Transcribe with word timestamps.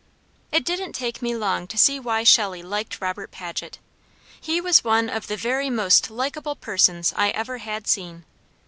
It 0.51 0.65
didn't 0.65 0.93
take 0.93 1.21
me 1.21 1.35
long 1.35 1.67
to 1.67 1.77
see 1.77 1.99
why 1.99 2.23
Shelley 2.23 2.63
liked 2.63 2.99
Robert 3.01 3.29
Paget. 3.29 3.77
He 4.41 4.59
was 4.59 4.83
one 4.83 5.09
of 5.11 5.27
the 5.27 5.37
very 5.37 5.69
most 5.69 6.09
likeable 6.09 6.55
persons 6.55 7.13
I 7.15 7.29
ever 7.29 7.59
had 7.59 7.85
seen. 7.85 8.25